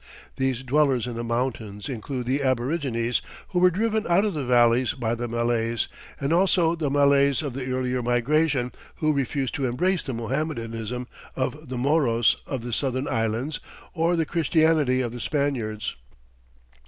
These 0.37 0.63
dwellers 0.63 1.05
in 1.05 1.13
the 1.13 1.23
mountains 1.23 1.87
include 1.87 2.25
the 2.25 2.41
aborigines 2.41 3.21
who 3.49 3.59
were 3.59 3.69
driven 3.69 4.07
out 4.09 4.25
of 4.25 4.33
the 4.33 4.43
valleys 4.43 4.93
by 4.93 5.13
the 5.13 5.27
Malays, 5.27 5.87
and 6.19 6.33
also 6.33 6.73
the 6.73 6.89
Malays 6.89 7.43
of 7.43 7.53
the 7.53 7.71
earlier 7.71 8.01
migration, 8.01 8.71
who 8.95 9.13
refused 9.13 9.53
to 9.53 9.67
embrace 9.67 10.01
the 10.01 10.13
Mohammedanism 10.13 11.05
of 11.35 11.69
the 11.69 11.77
Moros 11.77 12.37
of 12.47 12.61
the 12.63 12.73
southern 12.73 13.07
islands 13.07 13.59
or 13.93 14.15
the 14.15 14.25
Christianity 14.25 15.01
of 15.01 15.11
the 15.11 15.19
Spaniards. 15.19 15.95